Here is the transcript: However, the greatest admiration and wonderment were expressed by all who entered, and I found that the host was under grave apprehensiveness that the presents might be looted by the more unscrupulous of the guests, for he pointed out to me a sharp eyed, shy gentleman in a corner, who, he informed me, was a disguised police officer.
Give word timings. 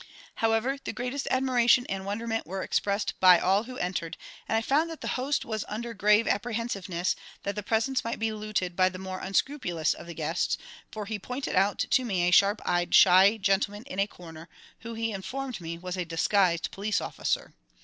However, 0.37 0.79
the 0.83 0.93
greatest 0.93 1.27
admiration 1.29 1.85
and 1.85 2.07
wonderment 2.07 2.47
were 2.47 2.63
expressed 2.63 3.13
by 3.19 3.37
all 3.37 3.65
who 3.65 3.77
entered, 3.77 4.17
and 4.49 4.55
I 4.57 4.61
found 4.63 4.89
that 4.89 5.01
the 5.01 5.09
host 5.13 5.45
was 5.45 5.63
under 5.67 5.93
grave 5.93 6.27
apprehensiveness 6.27 7.15
that 7.43 7.53
the 7.53 7.61
presents 7.61 8.03
might 8.03 8.17
be 8.17 8.31
looted 8.33 8.75
by 8.75 8.89
the 8.89 8.97
more 8.97 9.19
unscrupulous 9.19 9.93
of 9.93 10.07
the 10.07 10.15
guests, 10.15 10.57
for 10.91 11.05
he 11.05 11.19
pointed 11.19 11.55
out 11.55 11.77
to 11.91 12.03
me 12.03 12.27
a 12.27 12.31
sharp 12.31 12.63
eyed, 12.65 12.95
shy 12.95 13.37
gentleman 13.37 13.83
in 13.83 13.99
a 13.99 14.07
corner, 14.07 14.49
who, 14.79 14.95
he 14.95 15.11
informed 15.11 15.61
me, 15.61 15.77
was 15.77 15.95
a 15.95 16.03
disguised 16.03 16.71
police 16.71 16.99
officer. 16.99 17.53